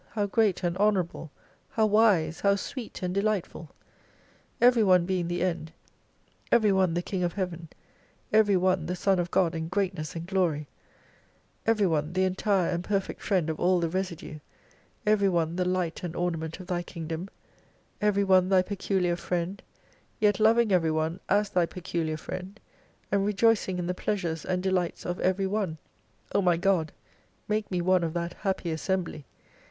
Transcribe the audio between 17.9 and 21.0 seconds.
every one Thy peculiar friend, yet loving every